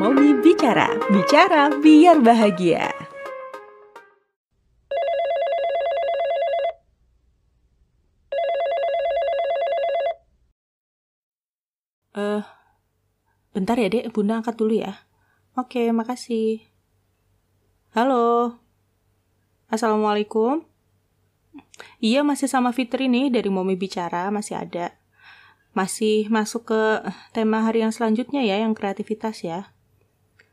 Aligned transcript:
Momi 0.00 0.32
Bicara. 0.40 0.88
Bicara 1.12 1.68
biar 1.76 2.24
bahagia. 2.24 2.88
Eh, 12.16 12.40
bentar 13.52 13.76
ya 13.76 13.92
dek, 13.92 14.08
bunda 14.16 14.40
angkat 14.40 14.56
dulu 14.56 14.80
ya. 14.80 15.04
Oke, 15.52 15.92
makasih. 15.92 16.64
Halo. 17.92 18.56
Assalamualaikum. 19.68 20.64
Iya, 22.00 22.24
masih 22.24 22.48
sama 22.48 22.72
Fitri 22.72 23.04
nih 23.12 23.28
dari 23.28 23.52
Momi 23.52 23.76
Bicara, 23.76 24.32
masih 24.32 24.64
ada. 24.64 24.96
Masih 25.76 26.24
masuk 26.32 26.72
ke 26.72 27.04
tema 27.36 27.60
hari 27.60 27.84
yang 27.84 27.92
selanjutnya 27.92 28.40
ya, 28.40 28.64
yang 28.64 28.72
kreativitas 28.72 29.44
ya. 29.44 29.76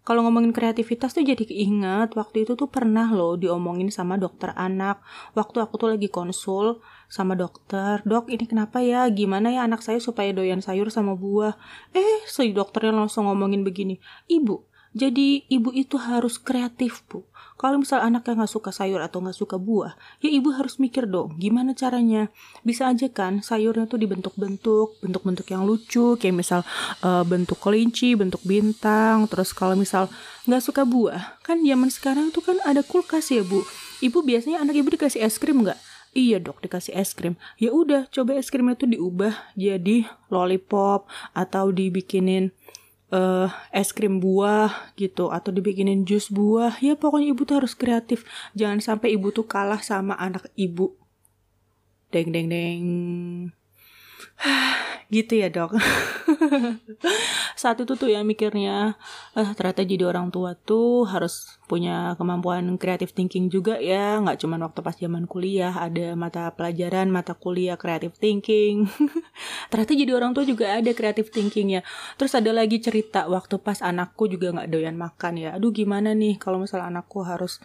Kalau 0.00 0.24
ngomongin 0.24 0.56
kreativitas 0.56 1.12
tuh 1.12 1.20
jadi 1.20 1.44
keinget 1.44 2.16
waktu 2.16 2.48
itu 2.48 2.56
tuh 2.56 2.72
pernah 2.72 3.12
loh 3.12 3.36
diomongin 3.36 3.92
sama 3.92 4.16
dokter 4.16 4.56
anak. 4.56 5.04
Waktu 5.36 5.60
aku 5.60 5.74
tuh 5.76 5.88
lagi 5.92 6.08
konsul 6.08 6.80
sama 7.10 7.36
dokter, 7.36 8.00
dok 8.08 8.32
ini 8.32 8.48
kenapa 8.48 8.80
ya? 8.80 9.04
Gimana 9.12 9.52
ya 9.52 9.68
anak 9.68 9.84
saya 9.84 10.00
supaya 10.00 10.32
doyan 10.32 10.64
sayur 10.64 10.88
sama 10.88 11.18
buah? 11.18 11.52
Eh, 11.92 12.24
si 12.24 12.54
dokternya 12.56 12.96
langsung 12.96 13.28
ngomongin 13.28 13.60
begini, 13.60 14.00
ibu, 14.30 14.69
jadi 14.90 15.46
ibu 15.46 15.70
itu 15.70 15.94
harus 15.94 16.34
kreatif 16.34 17.06
bu. 17.06 17.22
Kalau 17.54 17.76
misal 17.76 18.00
anaknya 18.00 18.40
nggak 18.40 18.52
suka 18.56 18.72
sayur 18.72 19.04
atau 19.04 19.20
nggak 19.20 19.36
suka 19.36 19.60
buah, 19.60 19.92
ya 20.24 20.32
ibu 20.32 20.48
harus 20.56 20.80
mikir 20.80 21.04
dong, 21.04 21.36
gimana 21.36 21.76
caranya? 21.76 22.32
Bisa 22.64 22.88
aja 22.88 23.06
kan 23.12 23.44
sayurnya 23.44 23.84
tuh 23.84 24.00
dibentuk-bentuk, 24.00 24.98
bentuk-bentuk 25.04 25.46
yang 25.52 25.68
lucu, 25.68 26.16
kayak 26.16 26.40
misal 26.40 26.64
uh, 27.04 27.20
bentuk 27.22 27.60
kelinci, 27.60 28.16
bentuk 28.16 28.40
bintang. 28.42 29.28
Terus 29.28 29.52
kalau 29.52 29.76
misal 29.76 30.08
nggak 30.48 30.62
suka 30.64 30.82
buah, 30.88 31.38
kan 31.44 31.60
zaman 31.60 31.92
sekarang 31.92 32.32
tuh 32.32 32.42
kan 32.42 32.56
ada 32.64 32.80
kulkas 32.80 33.28
ya 33.28 33.44
bu. 33.44 33.60
Ibu 34.00 34.24
biasanya 34.24 34.64
anak 34.64 34.80
ibu 34.80 34.88
dikasih 34.96 35.20
es 35.20 35.36
krim 35.36 35.60
nggak? 35.60 35.76
Iya 36.10 36.42
dok 36.42 36.58
dikasih 36.58 36.90
es 36.98 37.14
krim. 37.14 37.38
Ya 37.54 37.70
udah 37.70 38.10
coba 38.10 38.34
es 38.34 38.50
krimnya 38.50 38.74
tuh 38.74 38.90
diubah 38.90 39.30
jadi 39.54 40.10
lollipop 40.26 41.06
atau 41.30 41.70
dibikinin 41.70 42.50
uh, 43.10 43.50
es 43.70 43.90
krim 43.94 44.18
buah 44.18 44.94
gitu 44.96 45.28
atau 45.30 45.50
dibikinin 45.50 46.06
jus 46.06 46.30
buah. 46.30 46.78
Ya 46.82 46.96
pokoknya 46.96 47.34
ibu 47.34 47.42
tuh 47.44 47.62
harus 47.62 47.76
kreatif. 47.76 48.24
Jangan 48.56 48.80
sampai 48.82 49.14
ibu 49.14 49.30
tuh 49.30 49.46
kalah 49.46 49.82
sama 49.82 50.16
anak 50.16 50.48
ibu. 50.58 50.96
Deng 52.10 52.34
deng 52.34 52.50
deng 52.50 52.84
gitu 55.14 55.42
ya 55.42 55.50
dok. 55.50 55.74
Saat 57.60 57.82
itu 57.82 57.92
tuh 57.98 58.08
ya 58.08 58.22
mikirnya 58.22 58.94
eh, 59.36 59.50
ternyata 59.58 59.82
jadi 59.82 60.06
orang 60.06 60.30
tua 60.30 60.54
tuh 60.56 61.04
harus 61.04 61.60
punya 61.66 62.14
kemampuan 62.16 62.78
kreatif 62.78 63.12
thinking 63.12 63.50
juga 63.50 63.76
ya. 63.76 64.22
Nggak 64.22 64.38
cuma 64.40 64.56
waktu 64.62 64.80
pas 64.80 64.96
zaman 64.96 65.26
kuliah 65.26 65.74
ada 65.74 66.14
mata 66.14 66.48
pelajaran 66.54 67.10
mata 67.10 67.34
kuliah 67.36 67.74
kreatif 67.76 68.16
thinking. 68.16 68.88
Ternyata 69.70 69.92
jadi 69.92 70.12
orang 70.14 70.32
tua 70.32 70.46
juga 70.46 70.78
ada 70.78 70.90
kreatif 70.94 71.28
thinking 71.34 71.80
ya 71.80 71.82
terus 72.16 72.32
ada 72.32 72.50
lagi 72.54 72.78
cerita 72.80 73.26
waktu 73.26 73.58
pas 73.60 73.82
anakku 73.82 74.30
juga 74.30 74.54
nggak 74.54 74.70
doyan 74.70 74.96
makan 74.96 75.34
ya. 75.36 75.50
Aduh 75.58 75.74
gimana 75.74 76.14
nih 76.14 76.38
kalau 76.38 76.62
misalnya 76.62 76.88
anakku 76.88 77.26
harus 77.26 77.58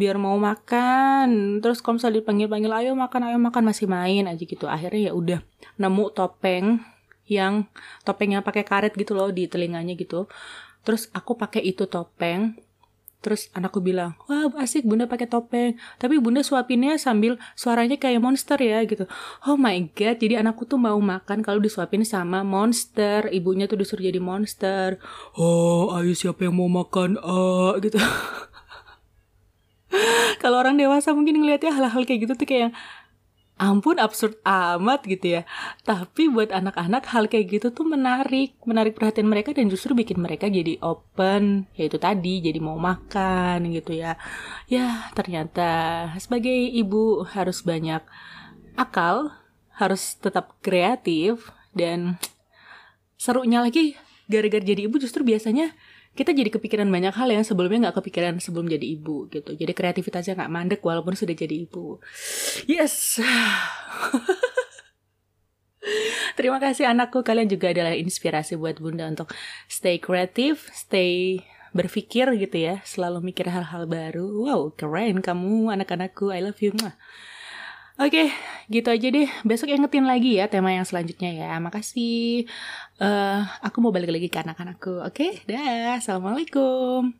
biar 0.00 0.16
mau 0.16 0.40
makan 0.40 1.60
terus 1.60 1.84
kalau 1.84 2.00
misalnya 2.00 2.24
dipanggil 2.24 2.48
panggil 2.48 2.72
ayo 2.72 2.96
makan 2.96 3.20
ayo 3.28 3.36
makan 3.36 3.68
masih 3.68 3.84
main 3.84 4.24
aja 4.24 4.40
gitu 4.40 4.64
akhirnya 4.64 5.00
ya 5.08 5.12
udah 5.12 5.40
nemu 5.76 6.04
topeng 6.16 6.80
yang 7.28 7.68
topengnya 8.02 8.40
pakai 8.40 8.64
karet 8.64 8.96
gitu 8.96 9.12
loh 9.12 9.28
di 9.28 9.44
telinganya 9.44 9.92
gitu 9.94 10.24
terus 10.80 11.12
aku 11.12 11.36
pakai 11.36 11.60
itu 11.60 11.84
topeng 11.84 12.56
Terus 13.20 13.52
anakku 13.52 13.84
bilang, 13.84 14.16
wah 14.24 14.48
asik 14.64 14.88
bunda 14.88 15.04
pakai 15.04 15.28
topeng. 15.28 15.76
Tapi 16.00 16.16
bunda 16.16 16.40
suapinnya 16.40 16.96
sambil 16.96 17.36
suaranya 17.52 18.00
kayak 18.00 18.16
monster 18.16 18.56
ya 18.56 18.80
gitu. 18.88 19.04
Oh 19.44 19.60
my 19.60 19.76
god, 19.92 20.16
jadi 20.16 20.40
anakku 20.40 20.64
tuh 20.64 20.80
mau 20.80 20.96
makan 20.96 21.44
kalau 21.44 21.60
disuapin 21.60 22.00
sama 22.00 22.40
monster. 22.40 23.28
Ibunya 23.28 23.68
tuh 23.68 23.76
disuruh 23.76 24.00
jadi 24.00 24.16
monster. 24.24 24.96
Oh, 25.36 25.92
ayo 26.00 26.16
siapa 26.16 26.48
yang 26.48 26.56
mau 26.56 26.72
makan? 26.72 27.20
Ah, 27.20 27.76
gitu. 27.84 28.00
kalau 30.42 30.62
orang 30.62 30.78
dewasa 30.78 31.12
mungkin 31.12 31.42
ngeliatnya 31.42 31.74
hal-hal 31.74 32.02
kayak 32.06 32.26
gitu 32.26 32.32
tuh 32.38 32.48
kayak 32.48 32.70
ampun 33.60 34.00
absurd 34.00 34.40
amat 34.40 35.04
gitu 35.04 35.36
ya. 35.38 35.42
Tapi 35.84 36.32
buat 36.32 36.48
anak-anak 36.48 37.04
hal 37.12 37.28
kayak 37.28 37.60
gitu 37.60 37.68
tuh 37.70 37.84
menarik. 37.84 38.56
Menarik 38.64 38.96
perhatian 38.96 39.28
mereka 39.28 39.52
dan 39.52 39.68
justru 39.68 39.92
bikin 39.92 40.16
mereka 40.16 40.48
jadi 40.48 40.80
open. 40.80 41.68
Yaitu 41.76 42.00
tadi 42.00 42.40
jadi 42.40 42.56
mau 42.56 42.80
makan 42.80 43.68
gitu 43.68 43.92
ya. 43.92 44.16
Ya 44.72 45.12
ternyata 45.12 46.08
sebagai 46.16 46.56
ibu 46.56 47.28
harus 47.28 47.60
banyak 47.60 48.00
akal 48.80 49.36
harus 49.76 50.16
tetap 50.16 50.56
kreatif 50.64 51.52
dan 51.76 52.16
serunya 53.20 53.60
lagi 53.60 53.96
gara-gara 54.28 54.64
jadi 54.64 54.88
ibu 54.88 54.96
justru 54.96 55.24
biasanya 55.24 55.72
kita 56.10 56.34
jadi 56.34 56.50
kepikiran 56.50 56.90
banyak 56.90 57.14
hal 57.14 57.30
yang 57.30 57.46
sebelumnya 57.46 57.88
nggak 57.88 58.02
kepikiran 58.02 58.42
sebelum 58.42 58.66
jadi 58.66 58.82
ibu 58.82 59.30
gitu. 59.30 59.54
Jadi 59.54 59.72
kreativitasnya 59.72 60.34
nggak 60.36 60.52
mandek 60.52 60.80
walaupun 60.82 61.14
sudah 61.14 61.34
jadi 61.34 61.54
ibu. 61.66 62.02
Yes. 62.66 63.18
Terima 66.38 66.60
kasih 66.60 66.88
anakku, 66.88 67.24
kalian 67.24 67.48
juga 67.48 67.72
adalah 67.72 67.96
inspirasi 67.96 68.56
buat 68.56 68.80
bunda 68.80 69.08
untuk 69.08 69.32
stay 69.68 69.96
kreatif, 70.00 70.68
stay 70.72 71.40
berpikir 71.70 72.26
gitu 72.36 72.56
ya, 72.58 72.82
selalu 72.82 73.32
mikir 73.32 73.48
hal-hal 73.48 73.86
baru. 73.86 74.26
Wow, 74.44 74.74
keren 74.74 75.22
kamu 75.22 75.72
anak-anakku, 75.72 76.34
I 76.34 76.40
love 76.44 76.60
you. 76.60 76.74
Oke, 78.00 78.32
gitu 78.72 78.88
aja 78.88 79.06
deh. 79.12 79.28
Besok 79.44 79.68
ingetin 79.68 80.08
lagi 80.08 80.40
ya 80.40 80.48
tema 80.48 80.72
yang 80.72 80.88
selanjutnya 80.88 81.30
ya. 81.36 81.50
Makasih. 81.60 82.48
Uh, 82.96 83.44
aku 83.60 83.76
mau 83.84 83.92
balik 83.92 84.08
lagi 84.14 84.28
ke 84.32 84.40
anak-anakku. 84.40 85.04
Oke, 85.04 85.44
dah. 85.44 86.00
Assalamualaikum. 86.00 87.12